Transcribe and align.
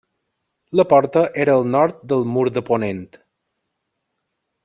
La 0.79 0.85
porta 0.93 1.21
era 1.43 1.55
al 1.59 1.67
nord 1.75 2.01
del 2.13 2.25
mur 2.37 2.47
de 2.57 2.65
ponent. 2.71 3.07